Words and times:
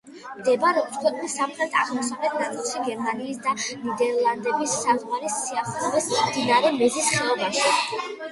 მდებარეობს 0.35 0.93
ქვეყნის 1.01 1.33
სამხრეთ-აღმოსავლეთ 1.39 2.39
ნაწილში, 2.43 2.79
გერმანიის 2.87 3.43
და 3.43 3.53
ნიდერლანდების 3.83 4.73
საზღვრის 4.87 5.35
სიახლოვეს, 5.43 6.09
მდინარე 6.31 6.73
მეზის 6.81 7.13
ხეობაში. 7.19 7.71